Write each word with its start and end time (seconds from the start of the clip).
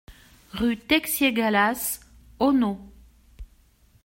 Rue 0.53 0.77
Texier 0.79 1.31
Gallas, 1.31 1.99
Auneau 2.39 2.91